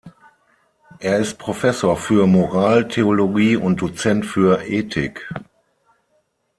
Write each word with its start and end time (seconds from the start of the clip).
Er 0.97 1.19
ist 1.19 1.37
Professor 1.37 1.95
für 1.95 2.25
Moraltheologie 2.25 3.55
und 3.55 3.79
Dozent 3.83 4.25
für 4.25 4.63
Ethik. 4.65 5.29